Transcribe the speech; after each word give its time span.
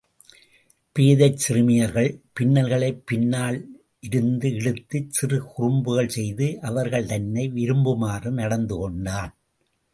பேதைச் 0.95 1.37
சிறுமியர்கள் 1.37 2.09
பின்னல்களைப் 2.39 3.03
பின்னால் 3.05 3.59
இருந்து 3.99 4.49
இழுத்துச் 4.53 5.11
சிறு 5.11 5.39
குறும்புகள் 5.45 6.07
செய்து 6.07 6.59
அவர்கள் 6.61 7.05
தன்னை 7.05 7.51
விரும்புமாறு 7.51 8.31
நடந்துகொண்டான். 8.31 9.33